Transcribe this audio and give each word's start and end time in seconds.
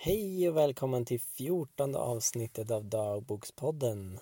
Hej 0.00 0.48
och 0.48 0.56
välkommen 0.56 1.04
till 1.04 1.20
fjortonde 1.20 1.98
avsnittet 1.98 2.70
av 2.70 2.84
Dagbokspodden. 2.84 4.18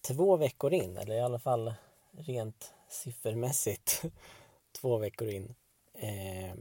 Två 0.00 0.36
veckor 0.36 0.72
in, 0.72 0.96
eller 0.96 1.14
i 1.14 1.20
alla 1.20 1.38
fall 1.38 1.74
rent 2.10 2.74
siffermässigt 2.88 4.02
två 4.72 4.98
veckor 4.98 5.28
in. 5.28 5.54
Eh, 5.92 6.54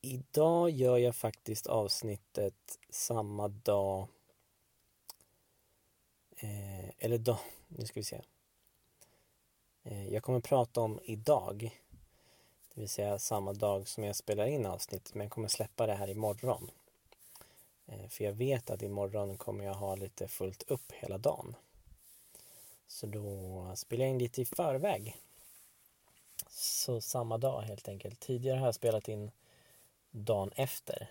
idag 0.00 0.70
gör 0.70 0.98
jag 0.98 1.16
faktiskt 1.16 1.66
avsnittet 1.66 2.78
samma 2.90 3.48
dag 3.48 4.08
eh, 6.36 6.88
eller 6.98 7.18
dag, 7.18 7.38
nu 7.68 7.86
ska 7.86 8.00
vi 8.00 8.04
se. 8.04 8.20
Eh, 9.82 10.08
jag 10.08 10.22
kommer 10.22 10.40
prata 10.40 10.80
om 10.80 11.00
idag 11.04 11.80
det 12.76 12.80
vill 12.80 12.88
säga 12.88 13.18
samma 13.18 13.52
dag 13.52 13.88
som 13.88 14.04
jag 14.04 14.16
spelar 14.16 14.46
in 14.46 14.66
avsnittet 14.66 15.14
men 15.14 15.24
jag 15.24 15.32
kommer 15.32 15.48
släppa 15.48 15.86
det 15.86 15.94
här 15.94 16.10
imorgon. 16.10 16.70
Eh, 17.86 18.08
för 18.08 18.24
jag 18.24 18.32
vet 18.32 18.70
att 18.70 18.82
imorgon 18.82 19.36
kommer 19.36 19.64
jag 19.64 19.74
ha 19.74 19.94
lite 19.94 20.28
fullt 20.28 20.62
upp 20.62 20.92
hela 20.92 21.18
dagen. 21.18 21.56
Så 22.86 23.06
då 23.06 23.72
spelar 23.76 24.04
jag 24.04 24.10
in 24.10 24.18
lite 24.18 24.42
i 24.42 24.44
förväg. 24.44 25.16
Så 26.48 27.00
samma 27.00 27.38
dag 27.38 27.62
helt 27.62 27.88
enkelt. 27.88 28.20
Tidigare 28.20 28.58
har 28.58 28.66
jag 28.66 28.74
spelat 28.74 29.08
in 29.08 29.30
dagen 30.10 30.52
efter. 30.56 31.10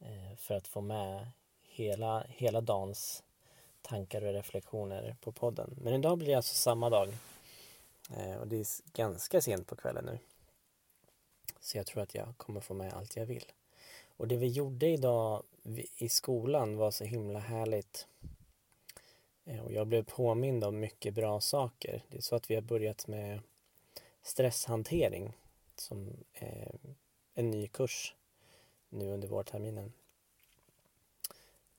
Eh, 0.00 0.36
för 0.36 0.54
att 0.54 0.68
få 0.68 0.80
med 0.80 1.30
hela, 1.62 2.24
hela 2.28 2.60
dagens 2.60 3.22
tankar 3.82 4.24
och 4.24 4.32
reflektioner 4.32 5.16
på 5.20 5.32
podden. 5.32 5.74
Men 5.82 5.94
idag 5.94 6.18
blir 6.18 6.28
det 6.28 6.34
alltså 6.34 6.54
samma 6.54 6.90
dag. 6.90 7.08
Eh, 8.16 8.36
och 8.36 8.48
det 8.48 8.56
är 8.56 8.66
ganska 8.92 9.40
sent 9.40 9.66
på 9.66 9.76
kvällen 9.76 10.04
nu. 10.04 10.18
Så 11.66 11.78
jag 11.78 11.86
tror 11.86 12.02
att 12.02 12.14
jag 12.14 12.34
kommer 12.36 12.60
få 12.60 12.74
med 12.74 12.92
allt 12.92 13.16
jag 13.16 13.26
vill. 13.26 13.52
Och 14.16 14.28
det 14.28 14.36
vi 14.36 14.46
gjorde 14.46 14.88
idag 14.88 15.42
i 15.96 16.08
skolan 16.08 16.76
var 16.76 16.90
så 16.90 17.04
himla 17.04 17.38
härligt. 17.38 18.06
Eh, 19.44 19.64
och 19.64 19.72
jag 19.72 19.86
blev 19.86 20.04
påmind 20.04 20.64
om 20.64 20.80
mycket 20.80 21.14
bra 21.14 21.40
saker. 21.40 22.02
Det 22.08 22.16
är 22.16 22.22
så 22.22 22.36
att 22.36 22.50
vi 22.50 22.54
har 22.54 22.62
börjat 22.62 23.06
med 23.06 23.40
stresshantering 24.22 25.36
som 25.74 26.16
är 26.32 26.78
en 27.34 27.50
ny 27.50 27.68
kurs 27.68 28.14
nu 28.88 29.08
under 29.08 29.28
vårterminen. 29.28 29.92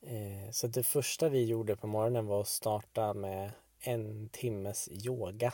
Eh, 0.02 0.52
så 0.52 0.68
det 0.68 0.84
första 0.84 1.30
vi 1.30 1.46
gjorde 1.46 1.76
på 1.76 1.88
morgonen 1.88 2.26
var 2.28 2.42
att 2.42 2.48
starta 2.48 3.14
med 3.14 3.52
en 3.80 4.30
timmes 4.30 4.90
yoga 4.92 5.54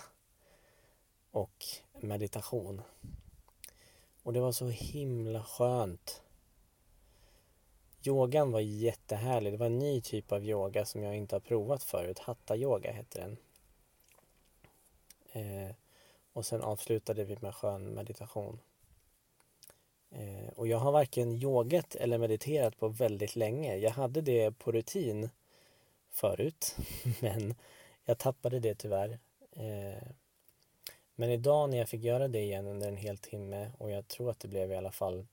och 1.31 1.65
meditation. 1.99 2.81
Och 4.23 4.33
det 4.33 4.39
var 4.39 4.51
så 4.51 4.67
himla 4.67 5.43
skönt. 5.43 6.21
Yogan 8.05 8.51
var 8.51 8.59
jättehärlig. 8.59 9.53
Det 9.53 9.57
var 9.57 9.65
en 9.65 9.79
ny 9.79 10.01
typ 10.01 10.31
av 10.31 10.45
yoga 10.45 10.85
som 10.85 11.03
jag 11.03 11.15
inte 11.17 11.35
har 11.35 11.39
provat 11.39 11.83
förut. 11.83 12.19
Hatta 12.19 12.57
yoga 12.57 12.91
heter 12.91 13.19
den. 13.19 13.37
Eh, 15.31 15.75
och 16.33 16.45
sen 16.45 16.61
avslutade 16.61 17.23
vi 17.23 17.37
med 17.41 17.55
skön 17.55 17.85
meditation. 17.85 18.59
Eh, 20.11 20.47
och 20.55 20.67
jag 20.67 20.77
har 20.77 20.91
varken 20.91 21.33
yogat 21.33 21.95
eller 21.95 22.17
mediterat 22.17 22.77
på 22.77 22.87
väldigt 22.87 23.35
länge. 23.35 23.75
Jag 23.75 23.91
hade 23.91 24.21
det 24.21 24.51
på 24.51 24.71
rutin 24.71 25.29
förut, 26.09 26.75
men 27.21 27.55
jag 28.05 28.17
tappade 28.17 28.59
det 28.59 28.75
tyvärr. 28.75 29.19
Eh, 29.51 30.07
men 31.23 31.31
idag 31.31 31.69
när 31.69 31.77
jag 31.77 31.89
fick 31.89 32.03
göra 32.03 32.27
det 32.27 32.39
igen 32.39 32.67
under 32.67 32.87
en 32.87 32.97
hel 32.97 33.17
timme 33.17 33.71
och 33.77 33.91
jag 33.91 34.07
tror 34.07 34.29
att 34.31 34.39
det 34.39 34.47
blev 34.47 34.71
i 34.71 34.75
alla 34.75 34.91
fall 34.91 35.25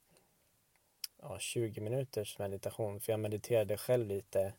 ja, 1.21 1.39
20 1.39 1.81
minuters 1.81 2.39
meditation 2.39 3.01
för 3.01 3.13
jag 3.13 3.21
mediterade 3.21 3.77
själv 3.77 4.07
lite 4.07 4.53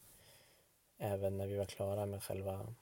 även 0.98 1.38
när 1.38 1.48
vi 1.48 1.58
var 1.58 1.66
klara 1.66 2.06
med 2.06 2.24
själva 2.24 2.74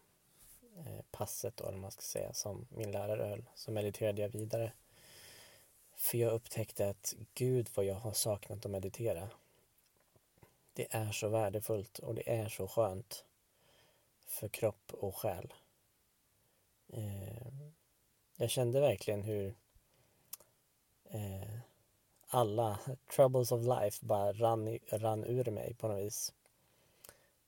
eh, 0.77 1.01
passet 1.11 1.57
då, 1.57 1.67
eller 1.67 1.77
man 1.77 1.91
ska 1.91 2.01
säga, 2.01 2.33
som 2.33 2.67
min 2.69 2.91
lärare 2.91 3.29
höll. 3.29 3.49
Så 3.55 3.71
mediterade 3.71 4.21
jag 4.21 4.29
vidare. 4.29 4.71
För 5.95 6.17
jag 6.17 6.33
upptäckte 6.33 6.89
att 6.89 7.15
gud 7.33 7.69
vad 7.75 7.85
jag 7.85 7.95
har 7.95 8.13
saknat 8.13 8.65
att 8.65 8.71
meditera. 8.71 9.29
Det 10.73 10.87
är 10.91 11.11
så 11.11 11.27
värdefullt 11.27 11.99
och 11.99 12.15
det 12.15 12.29
är 12.29 12.49
så 12.49 12.67
skönt 12.67 13.25
för 14.25 14.47
kropp 14.47 14.93
och 14.93 15.15
själ. 15.15 15.53
Eh, 16.93 17.68
jag 18.41 18.49
kände 18.49 18.79
verkligen 18.79 19.23
hur 19.23 19.55
eh, 21.09 21.59
alla 22.27 22.79
troubles 23.15 23.51
of 23.51 23.65
life 23.65 24.05
bara 24.05 24.33
rann, 24.33 24.79
rann 24.91 25.23
ur 25.23 25.51
mig 25.51 25.73
på 25.73 25.87
något 25.87 26.05
vis. 26.05 26.33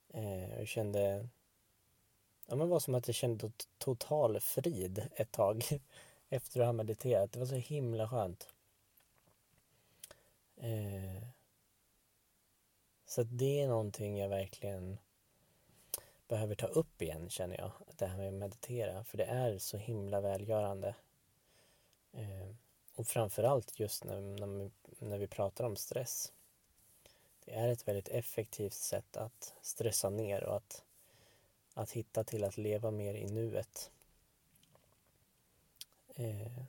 Eh, 0.10 0.58
jag 0.60 0.68
kände, 0.68 1.28
ja 2.48 2.56
men 2.56 2.60
det 2.60 2.66
var 2.72 2.80
som 2.80 2.96
att 2.96 3.08
jag 3.08 3.16
kände 3.16 3.52
total 3.78 4.40
frid 4.40 5.10
ett 5.16 5.32
tag 5.32 5.64
efter 6.30 6.60
att 6.60 6.66
ha 6.66 6.74
mediterat. 6.74 7.32
Det 7.32 7.40
var 7.40 7.46
så 7.46 7.56
himla 7.56 8.10
skönt. 8.10 8.48
Eh, 10.58 11.24
så 13.06 13.24
det 13.24 13.62
är 13.62 13.68
någonting 13.68 14.18
jag 14.18 14.30
verkligen 14.30 14.98
behöver 16.32 16.56
ta 16.56 16.68
upp 16.68 17.02
igen 17.02 17.30
känner 17.30 17.58
jag. 17.58 17.72
Det 17.98 18.06
här 18.06 18.18
med 18.18 18.28
att 18.28 18.34
meditera. 18.34 19.04
För 19.04 19.18
det 19.18 19.26
är 19.26 19.58
så 19.58 19.78
himla 19.78 20.22
välgörande. 20.22 20.96
Eh, 22.14 22.56
och 22.96 23.08
framförallt 23.08 23.80
just 23.80 24.04
när, 24.04 24.22
när, 24.22 24.72
när 25.00 25.18
vi 25.18 25.28
pratar 25.28 25.66
om 25.66 25.76
stress. 25.76 26.34
Det 27.46 27.54
är 27.54 27.70
ett 27.70 27.88
väldigt 27.88 28.08
effektivt 28.08 28.74
sätt 28.74 29.18
att 29.18 29.54
stressa 29.62 30.10
ner 30.10 30.44
och 30.44 30.56
att, 30.56 30.84
att 31.74 31.92
hitta 31.92 32.24
till 32.24 32.44
att 32.44 32.58
leva 32.58 32.92
mer 32.92 33.14
i 33.14 33.26
nuet. 33.26 33.92
Eh, 36.16 36.64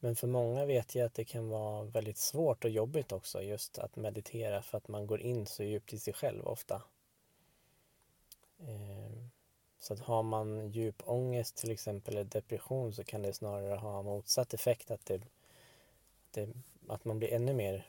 men 0.00 0.16
för 0.16 0.26
många 0.26 0.66
vet 0.66 0.94
jag 0.94 1.06
att 1.06 1.14
det 1.14 1.24
kan 1.24 1.48
vara 1.48 1.84
väldigt 1.84 2.18
svårt 2.18 2.64
och 2.64 2.70
jobbigt 2.70 3.12
också 3.12 3.42
just 3.42 3.78
att 3.78 3.96
meditera 3.96 4.62
för 4.62 4.78
att 4.78 4.88
man 4.88 5.06
går 5.06 5.20
in 5.20 5.46
så 5.46 5.62
djupt 5.62 5.92
i 5.92 5.98
sig 5.98 6.14
själv 6.14 6.46
ofta. 6.46 6.82
Eh, 8.68 9.30
så 9.78 9.92
att 9.92 10.00
har 10.00 10.22
man 10.22 10.70
djup 10.70 11.02
ångest 11.06 11.56
till 11.56 11.70
exempel 11.70 12.14
eller 12.14 12.24
depression 12.24 12.92
så 12.92 13.04
kan 13.04 13.22
det 13.22 13.32
snarare 13.32 13.74
ha 13.74 14.02
motsatt 14.02 14.54
effekt 14.54 14.90
att, 14.90 15.06
det, 15.06 15.22
det, 16.30 16.48
att 16.88 17.04
man 17.04 17.18
blir 17.18 17.32
ännu 17.32 17.54
mer 17.54 17.88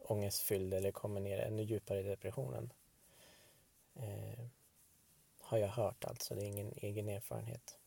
ångestfylld 0.00 0.74
eller 0.74 0.92
kommer 0.92 1.20
ner 1.20 1.38
ännu 1.38 1.62
djupare 1.62 2.00
i 2.00 2.02
depressionen. 2.02 2.72
Eh, 3.94 4.44
har 5.40 5.58
jag 5.58 5.68
hört 5.68 6.04
alltså, 6.04 6.34
det 6.34 6.42
är 6.42 6.46
ingen 6.46 6.72
egen 6.76 7.08
erfarenhet. 7.08 7.78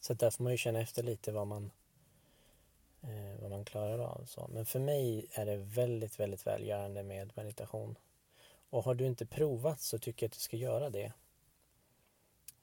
Så 0.00 0.14
där 0.14 0.30
får 0.30 0.44
man 0.44 0.52
ju 0.52 0.58
känna 0.58 0.80
efter 0.80 1.02
lite 1.02 1.32
vad 1.32 1.46
man, 1.46 1.70
eh, 3.02 3.40
vad 3.40 3.50
man 3.50 3.64
klarar 3.64 3.98
av. 3.98 4.24
Så. 4.24 4.48
Men 4.52 4.66
för 4.66 4.80
mig 4.80 5.26
är 5.32 5.46
det 5.46 5.56
väldigt, 5.56 6.20
väldigt 6.20 6.46
välgörande 6.46 7.02
med 7.02 7.32
meditation. 7.36 7.96
Och 8.74 8.84
har 8.84 8.94
du 8.94 9.06
inte 9.06 9.26
provat 9.26 9.80
så 9.80 9.98
tycker 9.98 10.24
jag 10.24 10.28
att 10.28 10.32
du 10.32 10.40
ska 10.40 10.56
göra 10.56 10.90
det. 10.90 11.12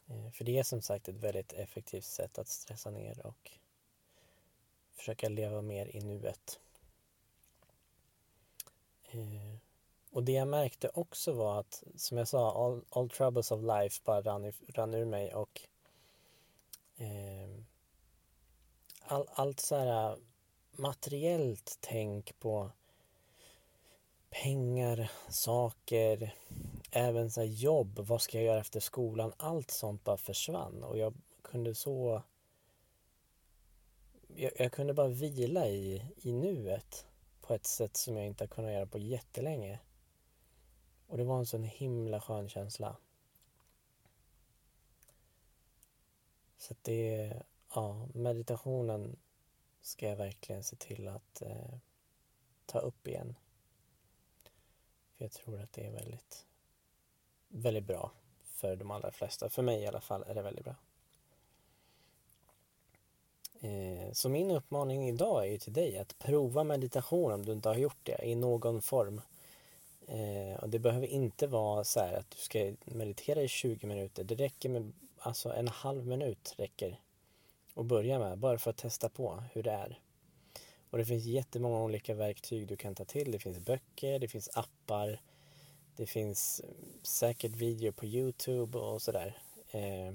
Eh, 0.08 0.32
för 0.32 0.44
det 0.44 0.60
är 0.60 0.64
som 0.64 0.82
sagt 0.82 1.08
ett 1.08 1.16
väldigt 1.16 1.54
effektivt 1.54 2.06
sätt 2.06 2.40
att 2.40 2.48
stressa 2.48 2.90
ner 2.90 3.26
och 3.26 3.52
försöka 4.92 5.30
leva 5.30 5.62
mer 5.62 5.96
i 5.96 6.02
nuet. 6.02 6.60
Eh, 9.04 9.56
och 10.12 10.24
det 10.24 10.32
jag 10.32 10.48
märkte 10.48 10.90
också 10.94 11.34
var 11.34 11.60
att, 11.60 11.84
som 11.96 12.18
jag 12.18 12.28
sa, 12.28 12.66
all, 12.66 12.86
all 12.90 13.10
troubles 13.10 13.52
of 13.52 13.62
life 13.62 14.02
bara 14.06 14.22
rann, 14.22 14.54
rann 14.68 14.94
ur 14.94 15.06
mig 15.06 15.34
och 15.34 15.62
eh, 16.98 17.50
all, 19.02 19.30
allt 19.34 19.60
så 19.60 19.76
här 19.76 20.12
eh, 20.12 20.18
materiellt 20.72 21.78
tänk 21.82 22.40
på 22.40 22.72
pengar, 24.32 25.12
saker, 25.30 26.36
även 26.92 27.32
så 27.32 27.44
jobb, 27.44 28.00
vad 28.00 28.22
ska 28.22 28.38
jag 28.38 28.46
göra 28.46 28.60
efter 28.60 28.80
skolan? 28.80 29.34
Allt 29.38 29.72
sånt 29.72 30.04
bara 30.04 30.18
försvann 30.18 30.84
och 30.84 30.98
jag 30.98 31.14
kunde 31.42 31.76
så 31.76 32.24
jag, 34.36 34.52
jag, 34.56 34.72
kunde 34.72 34.94
bara 34.94 35.08
vila 35.08 35.68
i, 35.68 36.06
i 36.16 36.32
nuet 36.32 37.08
på 37.42 37.54
ett 37.54 37.66
sätt 37.66 37.98
som 37.98 38.18
jag 38.18 38.26
inte 38.26 38.44
har 38.44 38.50
kunnat 38.50 38.72
göra 38.72 38.86
på 38.86 38.98
jättelänge. 38.98 39.80
Och 41.08 41.18
det 41.18 41.24
var 41.24 41.40
en 41.40 41.46
sån 41.46 41.64
himla 41.64 42.22
skön 42.22 42.50
känsla. 42.50 42.98
Så 46.58 46.74
att 46.74 46.84
det, 46.84 47.34
ja, 47.76 48.08
meditationen 48.14 49.16
ska 49.82 50.08
jag 50.10 50.16
verkligen 50.16 50.64
se 50.64 50.76
till 50.76 51.08
att 51.08 51.42
eh, 51.42 51.78
ta 52.66 52.80
upp 52.80 53.08
igen. 53.08 53.36
Jag 55.22 55.32
tror 55.32 55.62
att 55.62 55.74
det 55.74 55.86
är 55.86 55.92
väldigt, 55.92 56.46
väldigt 57.48 57.84
bra 57.84 58.12
för 58.44 58.76
de 58.76 58.92
allra 58.92 59.12
flesta. 59.12 59.50
För 59.50 59.62
mig 59.62 59.82
i 59.82 59.88
alla 59.88 60.02
fall 60.02 60.24
är 60.28 60.36
det 60.36 60.42
väldigt 60.42 60.66
bra. 60.66 60.76
Eh, 63.60 64.12
så 64.12 64.30
min 64.30 64.52
uppmaning 64.52 65.10
idag 65.10 65.46
är 65.46 65.52
ju 65.52 65.58
till 65.58 65.74
dig 65.74 65.98
att 65.98 66.20
prova 66.20 66.64
meditation 66.64 67.32
om 67.32 67.46
du 67.46 67.52
inte 67.52 67.70
har 67.70 67.76
gjort 67.76 68.00
det 68.04 68.26
i 68.26 68.36
någon 68.36 68.82
form. 68.82 69.22
Eh, 70.08 70.60
och 70.62 70.70
det 70.70 70.80
behöver 70.80 71.08
inte 71.08 71.48
vara 71.48 71.84
så 71.84 72.00
här 72.00 72.14
att 72.14 72.32
du 72.32 72.38
ska 72.38 72.74
meditera 72.86 73.42
i 73.42 73.48
20 73.48 73.88
minuter. 73.88 74.24
Det 74.24 74.36
räcker 74.36 74.70
med, 74.70 74.92
alltså 75.20 75.54
en 75.54 75.68
halv 75.68 76.08
minut 76.08 76.54
räcker 76.58 77.00
att 77.74 77.86
börja 77.86 78.20
med, 78.20 78.38
bara 78.38 78.58
för 78.58 78.70
att 78.70 78.78
testa 78.78 79.10
på 79.10 79.44
hur 79.54 79.64
det 79.64 79.72
är. 79.72 80.00
Och 80.92 80.98
det 80.98 81.06
finns 81.06 81.26
jättemånga 81.26 81.84
olika 81.84 82.14
verktyg 82.14 82.68
du 82.68 82.76
kan 82.76 82.96
ta 82.96 83.06
till. 83.06 83.32
Det 83.32 83.40
finns 83.40 83.60
böcker, 83.60 84.20
det 84.20 84.28
finns 84.28 84.50
appar, 84.54 85.22
det 85.96 86.06
finns 86.06 86.60
eh, 86.60 86.70
säkert 87.02 87.52
video 87.52 87.92
på 87.92 88.06
Youtube 88.06 88.78
och 88.78 89.02
sådär. 89.02 89.38
Eh, 89.72 90.14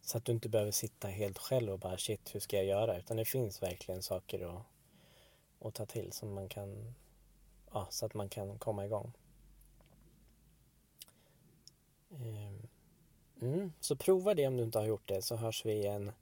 så 0.00 0.18
att 0.18 0.24
du 0.24 0.32
inte 0.32 0.48
behöver 0.48 0.70
sitta 0.70 1.08
helt 1.08 1.38
själv 1.38 1.72
och 1.72 1.78
bara 1.78 1.98
shit, 1.98 2.34
hur 2.34 2.40
ska 2.40 2.56
jag 2.56 2.66
göra? 2.66 2.98
Utan 2.98 3.16
det 3.16 3.24
finns 3.24 3.62
verkligen 3.62 4.02
saker 4.02 4.56
att, 4.56 4.62
att 5.66 5.74
ta 5.74 5.86
till 5.86 6.12
som 6.12 6.34
man 6.34 6.48
kan, 6.48 6.94
ja, 7.72 7.86
så 7.90 8.06
att 8.06 8.14
man 8.14 8.28
kan 8.28 8.58
komma 8.58 8.84
igång. 8.84 9.12
Eh, 12.10 12.52
mm, 13.42 13.72
så 13.80 13.96
prova 13.96 14.34
det 14.34 14.46
om 14.46 14.56
du 14.56 14.62
inte 14.62 14.78
har 14.78 14.86
gjort 14.86 15.08
det 15.08 15.22
så 15.22 15.36
hörs 15.36 15.64
vi 15.64 15.72
igen 15.72 16.12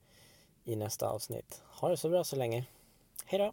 i 0.64 0.76
nästa 0.76 1.08
avsnitt. 1.08 1.62
Ha 1.66 1.88
det 1.88 1.96
så 1.96 2.08
bra 2.08 2.24
så 2.24 2.36
länge. 2.36 2.66
Hej 3.26 3.38
då! 3.38 3.52